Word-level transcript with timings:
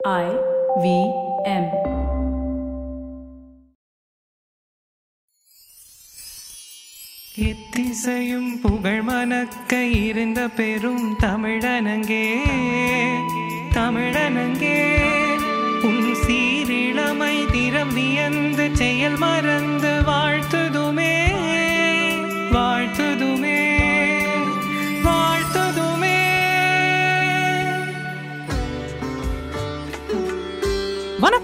I 0.00 0.26
V 0.76 0.86
M. 1.44 1.64
எத்திசையும் 7.40 8.50
புகழ் 8.62 9.02
மணக்க 9.02 9.72
இருந்த 10.02 10.40
பெரும் 10.58 11.04
தமிழனங்கே 11.22 12.24
தமிழனங்கே 13.76 14.78
உன் 15.88 16.06
சீரிழமை 16.22 17.34
திறம் 17.54 17.94
வியந்து 17.98 18.66
செயல் 18.80 19.18
மறந்து 19.18 19.92
வாழ்த்துதுமே 20.10 21.14
வாழ்த்து 22.52 23.07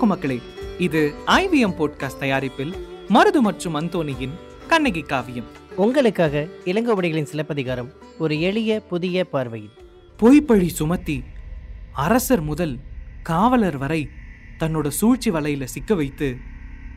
வணக்கம் 0.04 0.30
மக்களே 0.30 0.64
இது 0.78 1.14
ஐவிஎம் 1.26 1.80
போட்காஸ்ட் 1.80 2.18
தயாரிப்பில் 2.18 2.74
மருது 3.08 3.40
மற்றும் 3.40 3.74
அந்தோனியின் 3.74 4.30
கண்ணகி 4.66 5.00
காவியம். 5.00 5.44
உங்களுக்காக 5.76 6.48
இளங்கோவடிகளின் 6.64 7.22
சிலப்பதிகாரம் 7.22 7.92
ஒரு 8.18 8.40
எளிய 8.40 8.80
புதிய 8.80 9.24
பார்வையில். 9.24 9.70
பொய்ப்பழி 10.18 10.66
சுமத்தி 10.66 11.24
அரசர் 11.92 12.40
முதல் 12.40 12.78
காவலர் 13.22 13.76
வரை 13.76 14.08
தன்னோட 14.58 14.88
சூழ்ச்சி 14.88 15.30
வலையில 15.30 15.64
சிக்க 15.64 15.94
வைத்து 15.94 16.36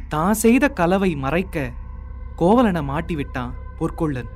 தான் 0.08 0.34
செய்த 0.34 0.68
கலவை 0.68 1.16
மறைக்க 1.16 1.72
கோவலனை 2.36 2.84
மாட்டி 2.84 3.16
விட்டான் 3.16 3.56
பொற்கொள்ளன். 3.80 4.30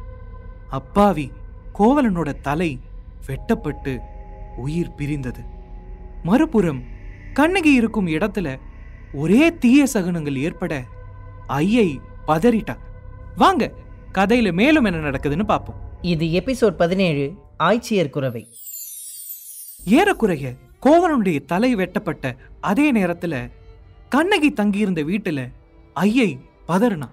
அப்பாவி 0.70 1.32
கோவலனோட 1.80 2.40
தலை 2.40 2.80
வெட்டப்பட்டு 3.26 4.00
உயிர் 4.58 4.96
பிரிந்தது. 4.96 5.40
மறுபுறம் 6.24 6.91
கண்ணகி 7.34 7.74
இருக்கும் 7.74 8.08
இடத்துல 8.08 8.60
ஒரே 9.14 9.58
தீய 9.58 9.88
சகுனங்கள் 9.94 10.38
ஏற்பட 10.38 10.84
ஐயை 11.48 12.00
பதறிட்டா. 12.28 12.76
வாங்க 13.36 13.72
கதையில 14.14 14.52
மேலும் 14.52 14.84
என்ன 14.84 15.10
நடக்குதுன்னு 15.10 15.44
பார்ப்போம். 15.44 15.80
இது 16.02 16.26
எபிசோட் 16.26 16.76
பதினேழு 16.78 17.34
ஆய்ச்சியர் 17.60 18.10
குறவை 18.10 18.50
ஏறக்குறைய 19.86 20.54
கோவலனுடைய 20.86 21.46
தலை 21.46 21.76
வெட்டப்பட்ட 21.76 22.36
அதே 22.62 22.92
நேரத்துல 22.92 23.52
கண்ணகி 24.10 24.52
தங்கியிருந்த 24.52 25.02
வீட்டுல 25.02 25.42
ஐயை 25.94 26.40
பதறினா. 26.68 27.10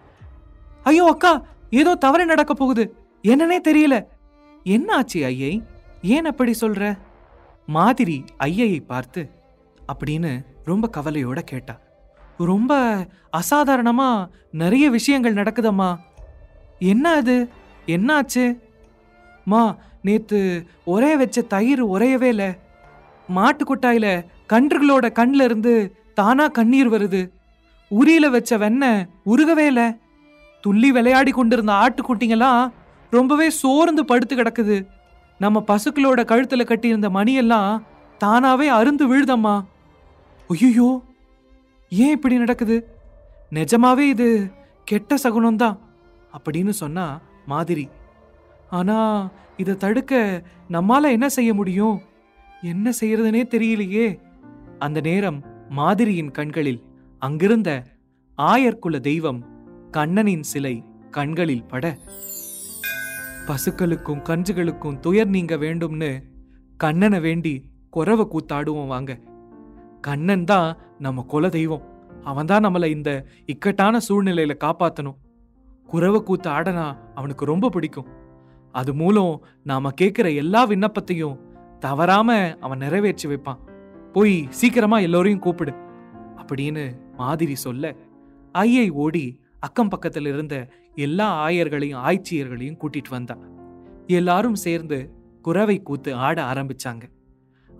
ஐயோ 0.83 1.07
அக்கா 1.11 1.47
ஏதோ 1.71 1.95
தவறு 1.95 2.27
நடக்க 2.27 2.55
போகுது. 2.55 2.95
என்னன்னே 3.23 3.59
தெரியல. 3.69 4.05
என்ன 4.65 4.95
ஆச்சு 4.95 5.25
ஐயை? 5.25 5.63
ஏன் 6.03 6.25
அப்படி 6.25 6.55
சொல்ற? 6.61 6.99
மாதிரி 7.67 8.25
ஐயையை 8.37 8.81
பார்த்து 8.81 9.23
அப்படின்னு 9.93 10.45
ரொம்ப 10.65 10.91
கவலையோட 10.97 11.39
கேட்டா. 11.39 11.79
ரொம்ப 12.39 13.07
அசாதாரணமா 13.33 14.29
நிறைய 14.51 14.91
விஷயங்கள் 14.91 15.35
நடக்குதம்மா. 15.35 15.97
என்ன 16.79 17.13
அது? 17.13 17.49
என்னாச்சு? 17.87 18.59
மா 19.45 19.77
நேத்து 20.03 20.67
ஒரே 20.85 21.17
வச்ச 21.17 21.41
தயிர் 21.41 21.87
உரையவே 21.87 22.23
இல்லை. 22.23 22.57
மாட்டுக்கொட்டாயில 23.37 24.25
கன்றுகளோட 24.49 25.13
கண்ல 25.13 25.45
இருந்து 25.45 25.97
தானா 26.15 26.49
கண்ணீர் 26.49 26.91
வருது. 26.91 27.31
உரியில 27.91 28.31
வச்ச 28.31 28.57
வெண்ணெய் 28.57 29.07
உருகவே 29.27 29.67
இல்லை. 29.67 29.97
துள்ளி 30.61 30.93
விளையாடி 30.93 31.31
கொண்டிருந்த 31.31 31.73
ஆட்டுக்குட்டிங்கெல்லாம் 31.73 32.73
ரொம்பவே 33.11 33.51
சோர்ந்து 33.51 34.05
படுத்து 34.05 34.37
கிடக்குது. 34.37 34.87
நம்ம 35.39 35.65
பசுக்களோட 35.67 36.21
கழுத்துல 36.25 36.65
கட்டியிருந்த 36.65 37.09
மணியெல்லாம் 37.09 37.83
தானாவே 38.25 38.67
அருந்து 38.69 39.07
விழுதம்மா. 39.07 39.65
ஐயோ 40.49 41.03
ஏன் 41.89 42.11
இப்படி 42.11 42.39
நடக்குது? 42.39 42.97
நிஜமாவே 43.51 43.99
இது 43.99 44.51
கெட்ட 44.85 45.17
சகுனம்தான் 45.23 45.79
அப்படின்னு 46.33 46.69
சொன்னா 46.69 47.21
மாதிரி. 47.47 47.89
ஆனா 48.71 49.31
இதை 49.57 49.77
தடுக்க 49.77 50.43
நம்மால 50.69 51.11
என்ன 51.11 51.29
செய்ய 51.29 51.55
முடியும்? 51.55 52.01
என்ன 52.63 52.91
செய்யறதுனே 53.01 53.43
தெரியலையே. 53.51 54.19
அந்த 54.79 55.01
நேரம் 55.01 55.45
மாதிரியின் 55.71 56.31
கண்களில் 56.31 56.83
அங்கிருந்த 57.19 57.85
ஆயர்குல 58.39 59.01
தெய்வம் 59.01 59.47
கண்ணனின் 59.91 60.43
சிலை 60.43 60.85
கண்களில் 61.11 61.65
பட. 61.65 61.99
பசுக்களுக்கும் 63.47 64.23
கன்றுகளுக்கும் 64.23 65.01
துயர் 65.01 65.29
நீங்க 65.29 65.57
வேண்டும்னு 65.57 66.23
கண்ணனை 66.77 67.21
வேண்டி 67.21 67.65
குறவை 67.91 68.27
கூத்தாடுவோம் 68.31 68.87
வாங்க. 68.87 69.21
கண்ணன் 70.09 70.45
தான் 70.45 70.69
நம்ம 70.99 71.23
குல 71.33 71.49
தெய்வம் 71.49 71.87
அவன் 72.31 72.49
தான் 72.51 72.65
நம்மளை 72.67 72.89
இந்த 72.97 73.11
இக்கட்டான 73.53 73.99
சூழ்நிலையில 74.09 74.53
காப்பாத்தணும். 74.65 75.19
குறவை 75.89 76.21
கூத்து 76.23 76.49
ஆடனா 76.51 76.87
அவனுக்கு 77.15 77.45
ரொம்ப 77.45 77.67
பிடிக்கும். 77.69 78.09
அது 78.75 78.91
மூலம் 78.95 79.35
நாம 79.65 79.93
கேட்குற 80.01 80.27
எல்லா 80.35 80.61
விண்ணப்பத்தையும் 80.67 81.37
தவறாம 81.81 82.37
அவன் 82.61 82.83
நிறைவேற்றி 82.85 83.27
வைப்பான். 83.29 83.61
போய் 84.13 84.35
சீக்கிரமா 84.51 84.99
எல்லோரையும் 84.99 85.45
கூப்பிடு 85.47 85.73
அப்படின்னு 86.41 86.85
மாதிரி 87.17 87.55
சொல்ல 87.55 87.95
ஐயை 88.55 88.87
ஓடி 89.05 89.25
அக்கம் 89.67 89.93
பக்கத்துல 89.93 90.33
இருந்த 90.35 90.57
எல்லா 90.95 91.29
ஆயர்களையும் 91.47 92.03
ஆய்ச்சியர்களையும் 92.09 92.81
கூட்டிட்டு 92.83 93.11
வந்தா. 93.11 93.37
எல்லாரும் 94.07 94.59
சேர்ந்து 94.65 94.99
குறவை 95.43 95.79
கூத்து 95.83 96.11
ஆட 96.27 96.39
ஆரம்பிச்சாங்க. 96.53 97.05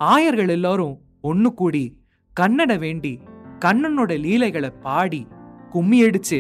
ஆயர்கள் 0.01 0.49
எல்லாரும் 0.49 0.97
ஒன்று 1.21 1.51
கூடி 1.55 1.85
கண்ணனை 2.39 2.77
வேண்டி 2.85 3.13
கண்ணனோட 3.65 4.13
லீலைகளை 4.25 4.71
பாடி 4.85 5.21
கும்மி 5.73 5.99
அடிச்சு 6.07 6.39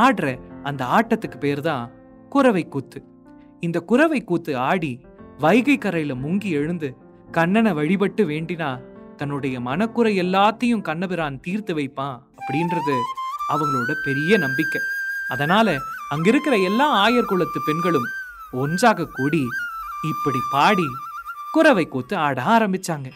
ஆடுற 0.00 0.26
அந்த 0.68 0.82
ஆட்டத்துக்கு 0.96 1.38
பேர் 1.44 1.62
தான் 1.68 1.84
குறவை 2.32 2.64
கூத்து. 2.74 2.98
இந்த 3.66 3.78
குறவை 3.90 4.20
கூத்து 4.24 4.52
ஆடி 4.70 4.92
வைகை 5.44 5.76
கரையில 5.78 6.12
முங்கி 6.24 6.50
எழுந்து 6.60 6.88
கண்ணனை 7.36 7.72
வழிபட்டு 7.78 8.22
வேண்டினா 8.32 8.70
தன்னுடைய 9.20 9.56
மனக்குறை 9.68 10.12
எல்லாத்தையும் 10.24 10.86
கண்ணபிரான் 10.88 11.40
தீர்த்து 11.46 11.74
வைப்பான் 11.78 12.18
அப்படின்றது 12.38 12.96
அவங்களோட 13.54 13.90
பெரிய 14.06 14.32
நம்பிக்கை. 14.44 14.82
அதனால 15.34 15.76
அங்க 16.14 16.26
இருக்கிற 16.32 16.54
எல்லா 16.68 16.86
ஆயர் 17.04 17.30
குலத்து 17.32 17.60
பெண்களும் 17.68 18.08
ஒன்றாக 18.62 19.10
கூடி 19.16 19.42
இப்படி 20.12 20.40
பாடி 20.54 20.88
குறவை 21.54 21.84
கூத்து 21.88 22.14
ஆட 22.26 22.40
ஆரம்பிச்சாங்க. 22.56 23.08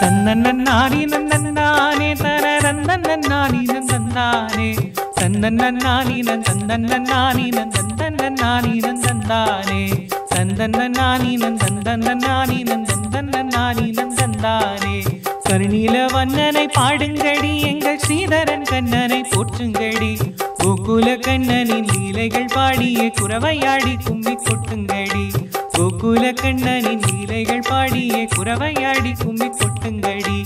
தன்னன்னானி 0.00 1.00
நன்னன்னானே 1.04 2.08
தனரந்தன்னானி 2.14 3.60
நந்தந்தானே 3.72 4.68
தன்னன்னானி 5.20 6.16
நந்தன்னானி 6.22 7.46
நந்தன்னானி 7.56 8.74
நந்தந்தானே. 8.86 9.80
தந்தன்னானி 10.34 11.32
நந்தன்னானி 11.36 12.58
நந்தன்னானி 12.70 13.86
நந்தந்தானே. 13.98 14.94
கருணீல 15.48 16.12
வண்ணனை 16.12 16.68
பாடுங்கடி 16.78 17.52
எங்கள் 17.60 18.00
ஸ்ரீதரன் 18.06 18.62
கண்ணனை 18.62 19.24
போற்றுங்கடி. 19.30 20.12
கோகுல 20.64 21.20
கண்ணனின் 21.20 21.88
லீலைகள் 21.88 22.50
பாடிய 22.54 23.12
குறவையாடி 23.20 23.96
கும்பி 24.04 24.36
கொட்டுங்கடி. 24.44 25.37
கோகுல 25.78 26.22
கண்ணனின் 26.32 27.02
லீலைகள் 27.06 27.66
பாடிய 27.68 28.14
குறவையாடி 28.36 29.12
கும்மி 29.20 29.48
கொட்டுங்கடி. 29.58 30.38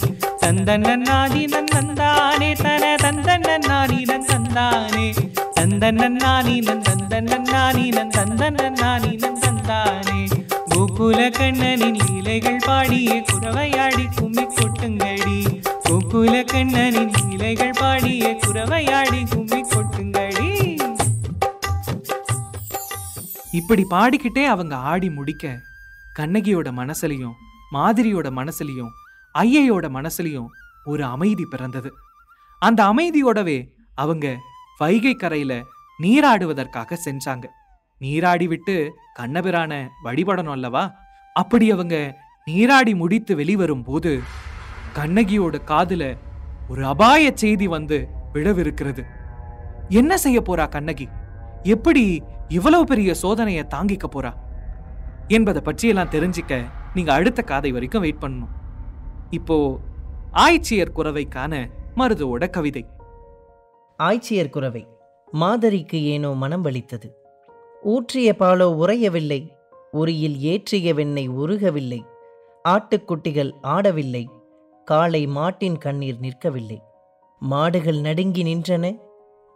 தந்தன் 0.42 0.66
தந்தன்னாதி 0.68 1.42
நந்தந்தானே 1.52 2.50
தன 2.62 2.96
தந்தன் 3.02 3.44
நன்னாதி 3.48 4.00
நந்தானே 4.10 5.06
தந்தன். 5.54 5.80
தந்தன்னானி 5.80 6.56
நந்தந்தானே 6.68 7.06
தந்தன்னானி 7.12 7.86
நந்தன்னானி 7.96 8.44
நந்தன்னானி 8.48 9.12
நந்தந்தானே 9.24 10.20
கோகுல 10.74 11.20
கண்ணனின் 11.38 11.98
லீலைகள் 12.02 12.62
பாடிய 12.66 13.22
குறவையாடி 13.30 14.06
கும்மி 14.18 14.44
கொட்டுங்கடி. 14.56 15.38
கோகுல 15.88 16.34
கண்ணனின் 16.52 17.12
லீலைகள் 17.16 17.76
பாடிய 17.80 18.36
குறவையாடி 18.46 19.22
கும்மி 19.34 19.62
கொட்டுங்கடி 19.72 20.21
இப்படி 23.52 23.86
பாடிக்கிட்டே 23.90 24.44
அவங்க 24.44 24.76
ஆடி 24.76 25.10
முடிக்க 25.10 25.60
கண்ணகியோட 26.18 26.68
மனசுலையும் 26.70 27.32
மாதிரியோட 27.72 28.28
மனசுலையும் 28.30 28.88
ஐயையோட 29.38 29.86
மனசுலையும் 29.96 30.46
ஒரு 30.84 31.04
அமைதி 31.04 31.44
பிறந்தது. 31.44 31.92
அந்த 32.58 32.84
அமைதியோடவே 32.84 33.68
அவங்க 33.94 34.36
வைகை 34.78 35.14
கரையில 35.14 35.62
நீராடுவதற்காக 36.02 36.96
சென்றாங்க. 37.04 37.44
நீராடி 37.98 38.46
விட்டு 38.46 38.92
கண்ணபிரான 39.18 39.88
வழிபடணும் 40.04 40.50
அல்லவா? 40.50 40.94
அப்படி 41.34 41.70
அவங்க 41.70 42.16
நீராடி 42.44 42.94
முடித்து 42.94 43.36
வெளிவரும் 43.36 43.82
போது 43.82 44.20
கண்ணகியோட 44.94 45.58
காதுல 45.66 46.18
ஒரு 46.68 46.86
அபாய 46.86 47.32
செய்தி 47.34 47.66
வந்து 47.66 48.08
விழவிருக்கிறது. 48.32 49.04
என்ன 49.88 50.16
செய்ய 50.16 50.40
போறா 50.40 50.68
கண்ணகி? 50.68 51.08
எப்படி 51.62 52.22
இவ்வளவு 52.48 52.84
பெரிய 52.84 53.14
சோதனையை 53.22 53.62
தாங்கிக்க 53.74 54.06
போறா? 54.14 54.32
என்பதை 55.28 55.62
பற்றியெல்லாம் 55.62 56.10
தெரிஞ்சுக்க 56.10 56.64
நீங்க 56.94 57.12
அடுத்த 57.12 57.42
காதை 57.42 57.72
வரைக்கும் 57.72 58.00
வெயிட் 58.00 58.22
பண்ணணும். 58.22 58.48
இப்போ 59.30 59.78
ஆய்ச்சியர் 60.32 60.92
குறவைக்கான 60.96 61.70
மருதுவோட 61.96 62.50
கவிதை. 62.50 62.86
ஆய்ச்சியர் 63.98 64.50
குறவை 64.50 64.86
மாதரிக்கு 65.30 66.04
ஏனோ 66.04 66.30
மனம் 66.30 66.62
வலித்தது. 66.62 67.14
ஊற்றிய 67.82 68.36
பாலோ 68.36 68.76
உறையவில்லை 68.80 69.48
உரியில் 69.90 70.36
ஏற்றிய 70.36 70.94
வெண்ணை 70.94 71.28
உருகவில்லை 71.28 72.00
ஆட்டுக்குட்டிகள் 72.68 73.52
ஆடவில்லை 73.62 74.26
காளை 74.84 75.26
மாட்டின் 75.26 75.78
கண்ணீர் 75.78 76.20
நிற்கவில்லை. 76.20 76.78
மாடுகள் 77.38 78.00
நடுங்கி 78.00 78.44
நின்றன 78.44 78.98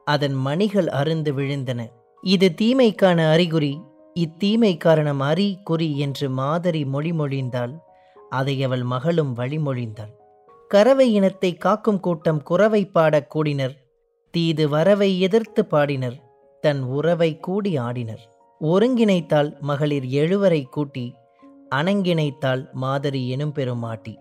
அதன் 0.07 0.33
மணிகள் 0.33 0.89
அருந்து 0.89 1.33
விழுந்தன. 1.33 1.87
இது 2.23 2.55
தீமைக்கான 2.63 3.31
அறிகுறி. 3.31 3.81
இத்தீமை 4.15 4.77
காரணம் 4.77 5.21
அறி 5.21 5.59
குறி 5.65 5.99
என்று 5.99 6.31
மாதரி 6.31 6.85
மொழிமொழிந்தாள் 6.85 7.79
அதை 8.31 8.63
அவள் 8.63 8.83
மகளும் 8.83 9.37
வழிமொழிந்தாள் 9.37 10.13
கறவை 10.69 11.15
இனத்தை 11.15 11.55
காக்கும் 11.55 12.01
கூட்டம் 12.01 12.43
குறவை 12.43 12.87
பாடக் 12.87 13.31
கூடினர். 13.31 13.75
தீது 14.31 14.69
வரவை 14.69 15.21
எதிர்த்து 15.21 15.67
பாடினர். 15.67 16.17
தன் 16.61 16.83
உறவை 16.83 17.39
கூடி 17.39 17.79
ஆடினர். 17.79 18.23
ஒருங்கிணைத்தால் 18.61 19.61
மகளிர் 19.61 20.05
எழுவரை 20.05 20.65
கூட்டி. 20.65 21.15
அணங்கிணைத்தால் 21.75 22.73
மாதரி 22.73 23.29
எனும் 23.29 23.53
பெருமாட்டி 23.53 24.19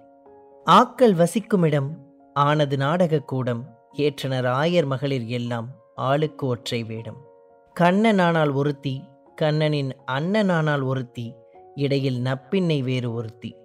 ஆக்கள் 0.66 1.26
வசிக்குமிடம் 1.26 1.88
ஆனது 2.34 2.78
நாடகக் 2.78 3.28
கூடம். 3.28 3.75
ஏற்றனர் 3.98 4.48
ஆயர் 4.62 4.86
மகளிர் 4.86 5.26
எல்லாம் 5.26 5.68
ஆளுக்கு 5.96 6.48
ஒற்றை 6.48 6.84
வேடம். 6.84 7.18
கண்ணனானால் 7.80 8.54
ஒருத்தி 8.54 9.04
கண்ணனின் 9.36 9.92
அண்ணனானால் 10.08 10.84
ஒருத்தி 10.84 11.34
இடையில் 11.76 12.20
நப்பின்னை 12.24 12.84
வேறு 12.84 13.14
ஒருத்தி. 13.14 13.56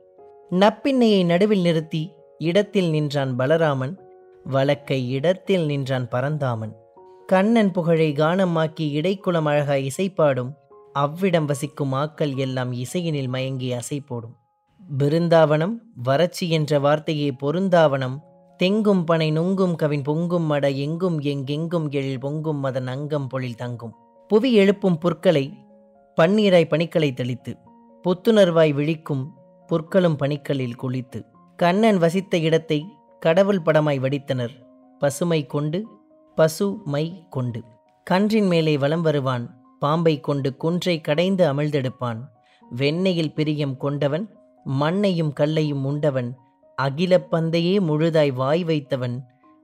நப்பின்னையை 0.50 1.24
நடுவில் 1.24 1.60
நிறுத்தி 1.60 2.12
இடத்தில் 2.38 2.90
நின்றான் 2.90 3.38
பலராமன் 3.38 3.94
வழக்கை 4.44 5.10
இடத்தில் 5.10 5.66
நின்றான் 5.66 6.08
பரந்தாமன். 6.08 6.74
கண்ணன் 7.26 7.70
புகழை 7.70 8.12
கானமாக்கி 8.12 8.90
இடைக்குளம் 8.90 9.44
அழகாய் 9.44 9.86
இசைப்பாடும் 9.86 10.52
அவ்விடம் 10.92 11.44
வசிக்கும் 11.44 11.92
ஆக்கள் 11.92 12.36
எல்லாம் 12.36 12.72
இசையினில் 12.72 13.28
மயங்கி 13.28 13.72
அசை 13.72 13.98
போடும் 14.06 14.36
பிருந்தாவனம் 14.98 15.74
வறட்சி 15.94 16.50
என்ற 16.50 16.78
வார்த்தையை 16.78 17.36
பொருந்தாவனம் 17.42 18.16
தெங்கும் 18.60 19.02
பனை 19.04 19.26
நுங்கும் 19.36 19.74
கவின் 19.74 20.02
பொங்கும் 20.02 20.46
மட 20.50 20.64
எங்கும் 20.76 21.18
எங்கெங்கும் 21.30 21.86
எழில் 21.90 22.18
பொங்கும் 22.18 22.62
அதன் 22.62 22.86
அங்கம் 22.86 23.28
பொழில் 23.32 23.56
தங்கும். 23.56 23.92
புவி 24.30 24.50
எழுப்பும் 24.52 24.98
புற்களை 24.98 25.42
பன்னீராய் 26.18 26.68
பனிக்களை 26.72 27.10
தெளித்து 27.12 27.52
புத்துணர்வாய் 28.04 28.72
விழிக்கும் 28.78 29.22
புற்களும் 29.70 30.18
பனிக்களில் 30.22 30.76
குளித்து. 30.82 31.20
கண்ணன் 31.58 31.98
வசித்த 31.98 32.38
இடத்தை 32.38 32.78
கடவுள் 33.22 33.62
படமாய் 33.62 34.02
வடித்தனர் 34.04 34.54
பசுமை 34.98 35.40
கொண்டு 35.46 35.80
பசு 36.38 36.68
மை 36.84 37.04
கொண்டு. 37.30 37.62
கன்றின் 38.06 38.46
மேலே 38.46 38.76
வலம் 38.78 39.06
வருவான் 39.08 39.46
பாம்பை 39.78 40.14
கொண்டு 40.20 40.56
குன்றை 40.56 40.98
கடைந்து 41.00 41.44
அமிழ்தெடுப்பான் 41.52 42.20
வெண்ணெயில் 42.62 43.34
பிரியம் 43.34 43.76
கொண்டவன் 43.76 44.28
மண்ணையும் 44.80 45.32
கல்லையும் 45.32 45.84
உண்டவன் 45.84 46.30
அகில 46.84 47.12
பந்தையே 47.32 47.76
முழுதாய் 47.80 48.32
வாய் 48.32 48.64
வைத்தவன் 48.64 49.16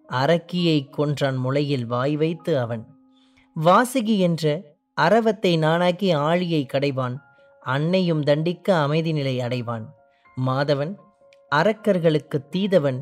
அரக்கியை 0.08 0.78
கொன்றான் 0.90 1.38
முளையில் 1.44 1.86
வாய் 1.86 2.16
வைத்து 2.16 2.52
அவன். 2.58 2.84
வாசுகி 3.56 4.16
என்ற 4.26 4.44
அரவத்தை 5.00 5.52
நானாக்கி 5.58 6.08
ஆழியை 6.28 6.62
கடைவான் 6.66 7.16
அன்னையும் 7.62 8.22
தண்டிக்க 8.22 8.76
அமைதி 8.76 9.12
நிலை 9.12 9.36
அடைவான். 9.38 9.86
மாதவன் 10.46 10.92
அரக்கர்களுக்கு 11.52 12.38
தீதவன் 12.52 13.00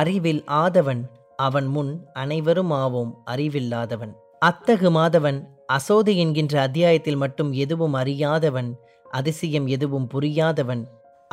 அறிவில் 0.00 0.42
ஆதவன் 0.46 1.02
அவன் 1.36 1.66
முன் 1.66 1.92
அனைவரும் 2.12 2.72
ஆவோம் 2.72 3.12
அறிவில்லாதவன். 3.26 4.12
அத்தகு 4.38 4.88
மாதவன் 4.90 5.38
அசோதை 5.72 6.14
என்கின்ற 6.16 6.54
அத்தியாயத்தில் 6.60 7.20
மட்டும் 7.22 7.50
எதுவும் 7.64 7.94
அறியாதவன் 7.94 8.70
அதிசயம் 9.10 9.66
எதுவும் 9.66 10.08
புரியாதவன். 10.14 10.82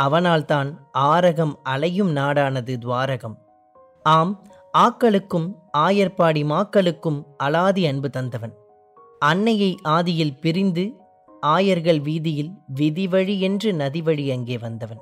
அவனால்தான் 0.02 0.70
ஆரகம் 0.94 1.54
அலையும் 1.64 2.16
நாடானது 2.16 2.78
துவாரகம். 2.78 3.38
ஆம் 4.02 4.48
ஆக்களுக்கும் 4.78 5.48
ஆயர்பாடி 5.78 6.44
மாக்களுக்கும் 6.46 7.20
அலாதி 7.44 7.88
அன்பு 7.88 8.10
தந்தவன். 8.10 8.54
அன்னையை 9.20 9.76
ஆதியில் 9.84 10.38
பிரிந்து 10.42 10.94
ஆயர்கள் 11.42 12.02
வீதியில் 12.02 12.52
விதிவழி 12.76 13.40
என்று 13.40 13.72
நதிவழி 13.74 14.32
அங்கே 14.32 14.58
வந்தவன். 14.58 15.02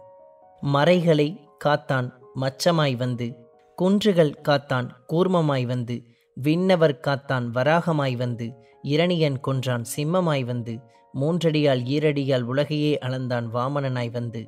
மறைகளை 0.62 1.50
காத்தான் 1.66 2.10
மச்சமாய் 2.40 2.96
வந்து 2.96 3.28
குன்றுகள் 3.76 4.34
காத்தான் 4.44 4.88
கூர்மமாய் 5.14 5.66
வந்து 5.66 5.96
விண்ணவர் 6.34 7.00
காத்தான் 7.08 7.46
வராகமாய் 7.52 8.16
வந்து 8.16 8.48
இரணியன் 8.82 9.40
கொன்றான் 9.40 9.86
சிம்மமாய் 9.96 10.44
வந்து 10.44 10.74
மூன்றடியால் 11.20 11.84
ஈரடியால் 11.86 12.42
உலகையே 12.42 12.98
அளந்தான் 13.02 13.48
வாமனனாய் 13.54 14.12
வந்து 14.12 14.42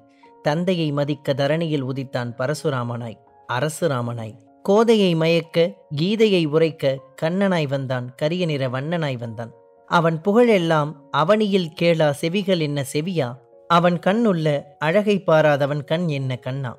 தந்தையை 0.48 0.92
மதிக்க 0.92 1.34
தரணியில் 1.34 1.84
உதித்தான் 1.84 2.32
பரசுராமனாய் 2.40 3.20
அரசுராமனாய். 3.54 4.36
கோதையை 4.64 5.16
மயக்க 5.16 5.74
கீதையை 6.02 6.46
உரைக்க 6.46 7.00
கண்ணனாய் 7.22 7.68
வந்தான் 7.68 8.16
கரிய 8.16 8.46
நிற 8.46 8.68
வண்ணனாய் 8.68 9.18
வந்தான். 9.18 9.52
அவன் 9.90 10.22
புகழெல்லாம் 10.26 10.92
அவனியில் 11.12 11.72
கேளா 11.82 12.10
செவிகள் 12.10 12.60
என்ன 12.60 12.86
செவியா? 12.94 13.30
அவன் 13.68 13.98
கண்ணுள்ள 14.00 14.62
அழகை 14.80 15.24
பாராதவன் 15.28 15.84
கண் 15.84 16.08
என்ன 16.08 16.36
கண்ணா? 16.36 16.78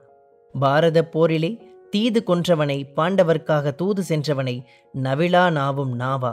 பாரத 0.54 1.04
போரிலே 1.04 1.52
தீது 1.90 2.22
கொன்றவனை 2.26 2.78
பாண்டவர்க்காக 2.96 3.74
தூது 3.74 4.02
சென்றவனை 4.08 4.56
நவிழா 4.94 5.44
நாவும் 5.58 5.94
நாவா? 5.98 6.32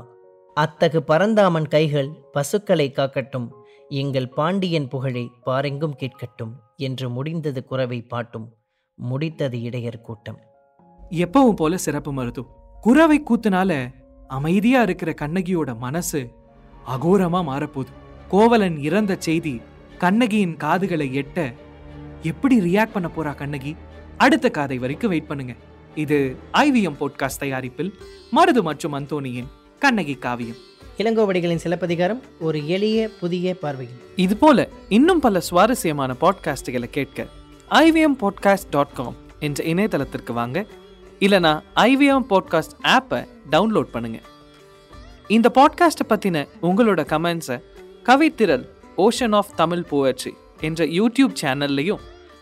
அத்தகு 0.54 1.04
பரந்தாமன் 1.04 1.68
கைகள் 1.68 2.10
பசுக்களை 2.32 2.88
காக்கட்டும் 2.92 3.48
எங்கள் 3.94 4.28
பாண்டியன் 4.28 4.88
புகழை 4.88 5.32
பாரெங்கும் 5.46 5.96
கேட்கட்டும் 6.00 6.54
என்று 6.78 7.10
முடிந்தது 7.10 7.64
குறவை 7.64 8.02
பாட்டும் 8.02 8.56
முடித்தது 8.96 9.62
இடையர் 9.62 10.02
கூட்டம். 10.02 10.40
எப்பவும் 11.12 11.56
போல 11.56 11.78
சிறப்பு 11.78 12.14
மருத்துவம் 12.14 12.52
குறவை 12.82 13.24
கூத்துனால 13.24 13.94
அமைதியா 14.28 14.82
இருக்கிற 14.82 15.14
கண்ணகியோட 15.22 15.78
மனசு 15.78 16.32
அகோரமா 16.88 17.42
மாறப்போகுது 17.50 17.94
கோவலன் 18.28 18.78
இறந்த 18.78 19.16
செய்தி 19.20 19.62
கண்ணகியின் 19.98 20.58
காதுகளை 20.58 21.18
எட்ட 21.18 21.54
எப்படி 22.22 22.60
ரியாக்ட் 22.60 22.94
பண்ண 22.94 23.10
போறா 23.18 23.36
கண்ணகி? 23.36 23.76
அடுத்த 24.18 24.50
காதை 24.50 24.78
வரைக்கும் 24.78 25.10
வெயிட் 25.10 25.28
பண்ணுங்க. 25.28 25.56
இது 25.96 26.38
ஐவிஎம் 26.54 27.00
போட்காஸ்ட் 27.00 27.40
தயாரிப்பில் 27.40 27.94
மருது 28.32 28.62
மற்றும் 28.62 28.94
அந்தோனியின் 28.94 29.52
கண்ணகி 29.80 30.14
காவியம். 30.14 30.62
இளங்கோவடிகளின் 30.98 31.56
சிலப்பதிகாரம் 31.56 32.22
ஒரு 32.40 32.68
எளிய 32.68 33.10
புதிய 33.20 33.56
பார்வையில். 33.56 33.96
இது 34.16 34.38
போல 34.38 34.70
இன்னும் 34.90 35.20
பல 35.20 35.40
சுவாரஸ்யமான 35.40 36.16
பாட்காஸ்டுகளை 36.22 36.84
கேட்க 36.84 37.28
ஐவிஎம் 37.70 38.16
பாட்காஸ்ட் 38.20 38.70
டாட் 38.70 38.94
காம் 38.94 39.16
என்ற 39.40 39.64
இணையதளத்திற்கு 39.64 40.34
வாங்க. 40.34 40.66
இல்லைனா 41.20 41.62
ஐவிஎம் 41.76 42.26
பாட்காஸ்ட் 42.30 42.76
ஆப்பை 42.84 43.28
டவுன்லோட் 43.52 43.90
பண்ணுங்க. 43.92 44.20
இந்த 45.28 45.52
பாட்காஸ்ட்டை 45.54 46.10
பற்றின 46.10 46.48
உங்களோட 46.62 47.02
கமெண்ட்ஸை 47.06 47.62
Kavithiral 48.04 48.68
ocean 48.98 49.36
of 49.36 49.56
Tamil 49.56 49.84
poetry 49.92 50.34
என்ற 50.62 50.86
யூடியூப் 50.86 51.34
சேனல்லையும் 51.42 52.00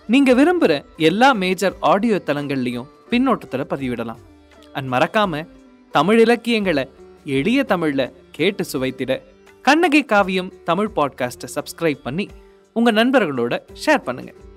நீங்கள் 0.08 0.36
விரும்புகிற 0.36 0.86
எல்லா 0.98 1.31
மேஜர் 1.31 1.75
ஆடியோ 1.79 2.22
தளங்கள்லையும் 2.25 2.88
பின்னோட்டத்தில் 3.10 3.65
பதிவிடலாம். 3.70 4.22
அண்ட் 4.74 4.88
மறக்காமல் 4.88 5.48
தமிழ் 5.91 6.20
இலக்கியங்களை 6.20 6.89
எளிய 7.25 7.63
தமிழில் 7.63 8.12
கேட்டு 8.41 8.63
சுவைத்திட 8.71 9.13
கண்ணகி 9.65 10.03
காவியம் 10.03 10.53
தமிழ் 10.63 10.93
பாட்காஸ்ட்டை 10.95 11.50
சப்ஸ்கிரைப் 11.55 12.01
பண்ணி 12.03 12.27
உங்கள் 12.75 12.93
நண்பர்களோட 12.93 13.53
ஷேர் 13.86 14.05
பண்ணுங்கள் 14.05 14.50